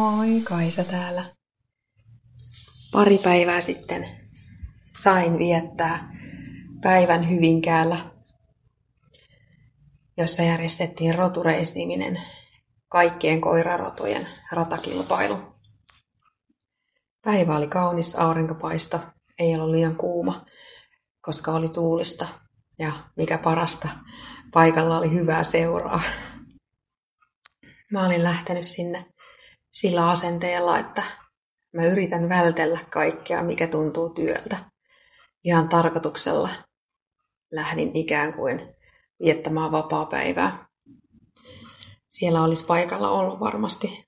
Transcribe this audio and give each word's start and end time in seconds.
Moi, 0.00 0.40
Kaisa 0.44 0.84
täällä. 0.84 1.24
Pari 2.92 3.18
päivää 3.18 3.60
sitten 3.60 4.06
sain 5.00 5.38
viettää 5.38 6.16
päivän 6.82 7.30
Hyvinkäällä, 7.30 7.98
jossa 10.16 10.42
järjestettiin 10.42 11.14
rotureistiminen 11.14 12.22
kaikkien 12.88 13.40
koirarotujen 13.40 14.28
ratakilpailu. 14.52 15.38
Päivä 17.24 17.56
oli 17.56 17.68
kaunis 17.68 18.14
aurinkopaisto, 18.14 19.00
ei 19.38 19.54
ollut 19.54 19.70
liian 19.70 19.96
kuuma, 19.96 20.46
koska 21.20 21.52
oli 21.52 21.68
tuulista 21.68 22.28
ja 22.78 22.92
mikä 23.16 23.38
parasta, 23.38 23.88
paikalla 24.52 24.98
oli 24.98 25.12
hyvää 25.12 25.44
seuraa. 25.44 26.00
Mä 27.92 28.06
olin 28.06 28.24
lähtenyt 28.24 28.66
sinne 28.66 29.06
sillä 29.72 30.10
asenteella, 30.10 30.78
että 30.78 31.02
mä 31.72 31.84
yritän 31.84 32.28
vältellä 32.28 32.78
kaikkea, 32.90 33.42
mikä 33.42 33.66
tuntuu 33.66 34.10
työltä. 34.10 34.56
Ihan 35.44 35.68
tarkoituksella 35.68 36.48
lähdin 37.52 37.90
ikään 37.96 38.34
kuin 38.34 38.74
viettämään 39.22 39.72
vapaa-päivää. 39.72 40.66
Siellä 42.10 42.42
olisi 42.42 42.64
paikalla 42.64 43.10
ollut 43.10 43.40
varmasti 43.40 44.04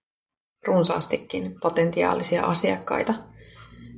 runsaastikin 0.67 1.55
potentiaalisia 1.63 2.45
asiakkaita, 2.45 3.15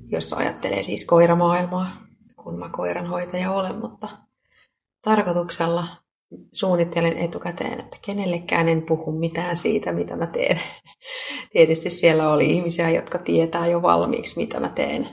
jos 0.08 0.33
ajattelee 0.33 0.83
siis 0.83 1.05
koiramaailmaa, 1.05 2.06
kun 2.36 2.58
mä 2.58 2.69
koiranhoitaja 2.69 3.50
olen, 3.50 3.78
mutta 3.78 4.08
tarkoituksella 5.02 5.86
suunnittelen 6.52 7.19
etukäteen, 7.19 7.80
että 7.80 7.96
kenellekään 8.02 8.69
en 8.69 8.83
puhu 8.83 9.12
mitään 9.12 9.56
siitä, 9.56 9.92
mitä 9.92 10.17
mä 10.17 10.27
teen. 10.27 10.61
Tietysti 11.55 11.91
siellä 11.91 12.30
oli 12.30 12.50
ihmisiä, 12.50 12.91
jotka 12.91 13.19
tietää 13.19 13.66
jo 13.66 13.83
valmiiksi, 13.83 14.41
mitä 14.41 14.60
mä 14.60 14.69
teen. 14.69 15.08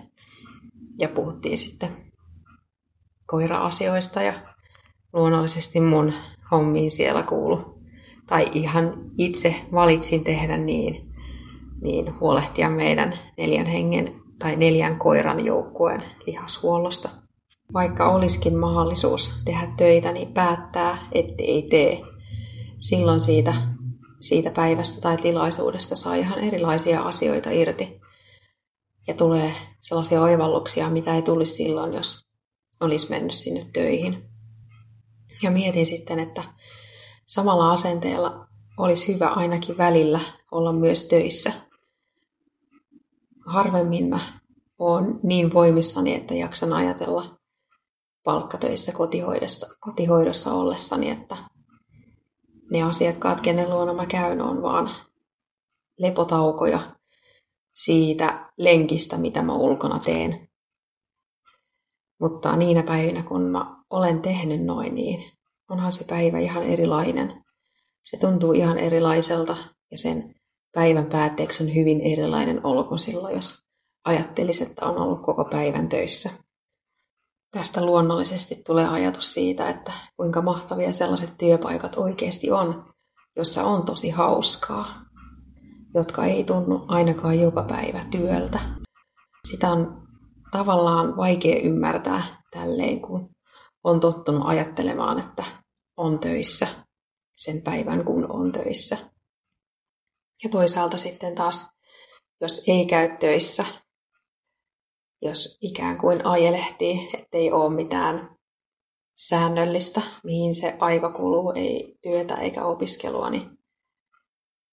Ja 1.00 1.08
puhuttiin 1.08 1.58
sitten 1.58 1.90
koira-asioista 3.26 4.22
ja 4.22 4.34
luonnollisesti 5.14 5.82
mun 5.82 6.14
hommiin 6.52 6.92
siellä 6.92 7.24
kuulu. 7.24 7.82
Tai 8.28 8.50
ihan 8.54 8.94
itse 9.18 9.56
valitsin 9.74 10.24
tehdä 10.24 10.58
niin, 10.58 11.12
niin 11.82 12.20
huolehtia 12.20 12.70
meidän 12.70 13.14
neljän 13.38 13.66
hengen 13.66 14.22
tai 14.40 14.56
neljän 14.56 15.00
koiran 15.00 15.46
joukkueen 15.46 16.04
lihashuollosta 16.28 17.10
vaikka 17.74 18.12
olisikin 18.12 18.58
mahdollisuus 18.58 19.42
tehdä 19.46 19.68
töitä, 19.78 20.12
niin 20.12 20.34
päättää, 20.34 20.98
että 21.12 21.44
ei 21.44 21.68
tee. 21.70 22.02
Silloin 22.78 23.22
siitä, 23.22 23.54
siitä 24.22 24.52
päivästä 24.52 25.02
tai 25.02 25.18
tilaisuudesta 25.18 25.96
saa 25.96 26.16
ihan 26.16 26.40
erilaisia 26.40 27.02
asioita 27.02 27.50
irti. 27.50 28.02
Ja 29.08 29.14
tulee 29.14 29.54
sellaisia 29.82 30.22
oivalluksia, 30.22 30.90
mitä 30.90 31.16
ei 31.16 31.22
tulisi 31.22 31.56
silloin, 31.56 31.94
jos 31.94 32.28
olisi 32.82 33.10
mennyt 33.10 33.36
sinne 33.36 33.66
töihin. 33.74 34.30
Ja 35.44 35.52
mietin 35.52 35.86
sitten, 35.86 36.20
että 36.20 36.44
samalla 37.26 37.72
asenteella 37.72 38.48
olisi 38.78 39.14
hyvä 39.14 39.28
ainakin 39.28 39.78
välillä 39.78 40.20
olla 40.52 40.74
myös 40.74 41.06
töissä. 41.06 41.54
Harvemmin 43.46 44.10
mä 44.10 44.20
oon 44.80 45.20
niin 45.24 45.54
voimissani, 45.54 46.16
että 46.16 46.34
jaksan 46.34 46.74
ajatella 46.74 47.38
palkkatöissä 48.24 48.92
kotihoidossa, 48.92 49.76
kotihoidossa 49.80 50.54
ollessani, 50.54 51.10
että 51.10 51.38
ne 52.72 52.84
asiakkaat, 52.84 53.42
kenen 53.42 53.70
luona 53.70 53.94
mä 53.94 54.06
käyn, 54.06 54.42
on 54.42 54.62
vaan 54.62 54.90
lepotaukoja 56.00 56.80
siitä 57.76 58.52
lenkistä, 58.58 59.18
mitä 59.18 59.42
mä 59.42 59.54
ulkona 59.54 60.00
teen. 60.00 60.50
Mutta 62.20 62.56
niinä 62.56 62.84
päivinä, 62.84 63.24
kun 63.24 63.42
mä 63.42 63.84
olen 63.90 64.22
tehnyt 64.22 64.64
noin, 64.66 64.96
niin 64.96 65.32
onhan 65.70 65.94
se 65.94 66.06
päivä 66.10 66.40
ihan 66.40 66.64
erilainen. 66.64 67.44
Se 68.04 68.18
tuntuu 68.18 68.54
ihan 68.54 68.78
erilaiselta 68.78 69.58
ja 69.92 69.98
sen 69.98 70.36
päivän 70.72 71.06
päätteeksi 71.06 71.64
on 71.64 71.76
hyvin 71.76 72.02
erilainen 72.02 72.66
olo 72.66 72.98
silloin, 72.98 73.36
jos 73.36 73.64
ajattelisi, 74.06 74.64
että 74.64 74.86
on 74.86 74.98
ollut 74.98 75.22
koko 75.22 75.46
päivän 75.46 75.90
töissä. 75.90 76.30
Tästä 77.52 77.86
luonnollisesti 77.86 78.56
tulee 78.66 78.88
ajatus 78.88 79.34
siitä, 79.34 79.70
että 79.70 79.92
kuinka 80.18 80.42
mahtavia 80.42 80.94
sellaiset 80.94 81.38
työpaikat 81.38 81.96
oikeasti 81.98 82.52
on, 82.52 82.94
jossa 83.36 83.64
on 83.64 83.86
tosi 83.86 84.10
hauskaa, 84.10 85.06
jotka 85.94 86.26
ei 86.26 86.44
tunnu 86.44 86.86
ainakaan 86.88 87.40
joka 87.40 87.64
päivä 87.64 88.06
työltä. 88.12 88.60
Sitä 89.52 89.72
on 89.72 90.08
tavallaan 90.52 91.18
vaikea 91.18 91.62
ymmärtää 91.62 92.24
tälleen, 92.52 93.02
kun 93.02 93.30
on 93.84 94.00
tottunut 94.00 94.44
ajattelemaan, 94.46 95.20
että 95.20 95.44
on 95.98 96.20
töissä 96.20 96.68
sen 97.38 97.62
päivän, 97.62 98.06
kun 98.06 98.32
on 98.32 98.52
töissä. 98.52 98.98
Ja 100.44 100.50
toisaalta 100.50 100.98
sitten 100.98 101.36
taas, 101.36 101.70
jos 102.42 102.64
ei 102.68 102.86
käy 102.86 103.18
töissä, 103.18 103.66
jos 105.22 105.58
ikään 105.62 105.98
kuin 105.98 106.26
ajelehtii, 106.26 107.10
ettei 107.14 107.52
ole 107.52 107.76
mitään 107.76 108.36
säännöllistä, 109.16 110.02
mihin 110.24 110.56
se 110.56 110.78
aika 110.80 111.10
kuluu, 111.12 111.54
ei 111.56 111.98
työtä 112.04 112.36
eikä 112.36 112.66
opiskelua, 112.66 113.30
niin 113.30 113.58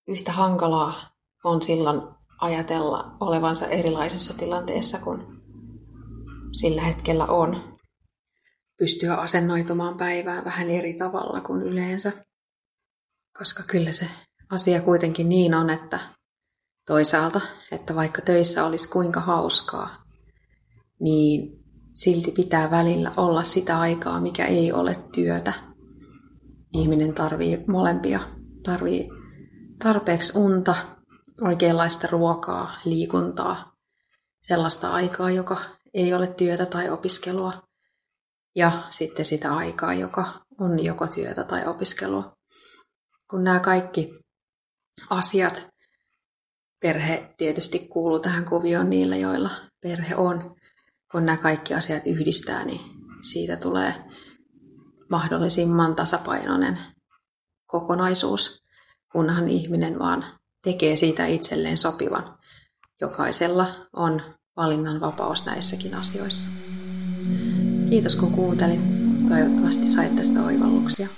yhtä 0.08 0.32
hankalaa 0.32 0.92
on 1.44 1.62
silloin 1.62 2.02
ajatella 2.40 3.16
olevansa 3.20 3.66
erilaisessa 3.66 4.34
tilanteessa 4.34 4.98
kuin 4.98 5.20
sillä 6.52 6.82
hetkellä 6.82 7.24
on. 7.24 7.78
Pystyä 8.78 9.14
asennoitumaan 9.14 9.96
päivään 9.96 10.44
vähän 10.44 10.70
eri 10.70 10.94
tavalla 10.94 11.40
kuin 11.40 11.62
yleensä. 11.62 12.12
Koska 13.38 13.62
kyllä 13.62 13.92
se 13.92 14.06
asia 14.50 14.80
kuitenkin 14.80 15.28
niin 15.28 15.54
on, 15.54 15.70
että 15.70 16.00
toisaalta, 16.86 17.40
että 17.72 17.94
vaikka 17.94 18.22
töissä 18.22 18.64
olisi 18.64 18.88
kuinka 18.88 19.20
hauskaa, 19.20 20.07
niin 21.00 21.64
silti 21.92 22.30
pitää 22.30 22.70
välillä 22.70 23.12
olla 23.16 23.42
sitä 23.42 23.80
aikaa, 23.80 24.20
mikä 24.20 24.44
ei 24.44 24.72
ole 24.72 24.92
työtä. 25.14 25.52
Ihminen 26.72 27.14
tarvii 27.14 27.64
molempia. 27.66 28.20
Tarvii 28.62 29.08
tarpeeksi 29.78 30.38
unta, 30.38 30.74
oikeanlaista 31.40 32.08
ruokaa, 32.10 32.78
liikuntaa, 32.84 33.72
sellaista 34.48 34.92
aikaa, 34.92 35.30
joka 35.30 35.60
ei 35.94 36.14
ole 36.14 36.26
työtä 36.26 36.66
tai 36.66 36.90
opiskelua, 36.90 37.52
ja 38.56 38.82
sitten 38.90 39.24
sitä 39.24 39.54
aikaa, 39.56 39.94
joka 39.94 40.40
on 40.60 40.84
joko 40.84 41.06
työtä 41.06 41.44
tai 41.44 41.66
opiskelua. 41.66 42.32
Kun 43.30 43.44
nämä 43.44 43.60
kaikki 43.60 44.14
asiat, 45.10 45.68
perhe 46.80 47.34
tietysti 47.36 47.78
kuuluu 47.78 48.20
tähän 48.20 48.44
kuvioon 48.44 48.90
niillä, 48.90 49.16
joilla 49.16 49.50
perhe 49.82 50.16
on, 50.16 50.56
kun 51.12 51.26
nämä 51.26 51.36
kaikki 51.36 51.74
asiat 51.74 52.06
yhdistää, 52.06 52.64
niin 52.64 52.80
siitä 53.20 53.56
tulee 53.56 53.94
mahdollisimman 55.10 55.96
tasapainoinen 55.96 56.78
kokonaisuus, 57.66 58.64
kunhan 59.12 59.48
ihminen 59.48 59.98
vaan 59.98 60.24
tekee 60.62 60.96
siitä 60.96 61.26
itselleen 61.26 61.78
sopivan. 61.78 62.38
Jokaisella 63.00 63.88
on 63.92 64.22
valinnan 64.56 65.00
vapaus 65.00 65.46
näissäkin 65.46 65.94
asioissa. 65.94 66.48
Kiitos 67.90 68.16
kun 68.16 68.32
kuuntelit. 68.32 68.80
Toivottavasti 69.28 69.86
sait 69.86 70.16
tästä 70.16 70.42
oivalluksia. 70.42 71.08